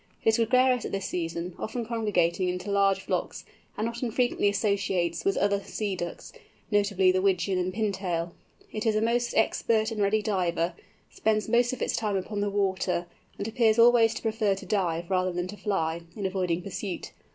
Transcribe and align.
It 0.25 0.29
is 0.29 0.37
gregarious 0.37 0.83
at 0.83 0.91
this 0.91 1.05
season, 1.05 1.53
often 1.59 1.85
congregating 1.85 2.49
into 2.49 2.71
large 2.71 3.01
flocks, 3.01 3.45
and 3.77 3.85
not 3.85 4.01
unfrequently 4.01 4.49
associates 4.49 5.23
with 5.23 5.37
other 5.37 5.59
Sea 5.63 5.95
Ducks, 5.95 6.33
notably 6.71 7.11
with 7.11 7.21
Wigeon 7.21 7.59
and 7.59 7.71
Pintail. 7.71 8.31
It 8.71 8.87
is 8.87 8.95
a 8.95 8.99
most 9.01 9.35
expert 9.35 9.91
and 9.91 10.01
ready 10.01 10.23
diver, 10.23 10.73
spends 11.11 11.47
most 11.47 11.71
of 11.71 11.83
its 11.83 11.95
time 11.95 12.15
upon 12.17 12.41
the 12.41 12.49
water, 12.49 13.05
and 13.37 13.47
appears 13.47 13.77
always 13.77 14.15
to 14.15 14.23
prefer 14.23 14.55
to 14.55 14.65
dive, 14.65 15.07
rather 15.11 15.31
than 15.31 15.45
to 15.49 15.55
fly, 15.55 16.01
in 16.15 16.25
avoiding 16.25 16.63
pursuit. 16.63 17.11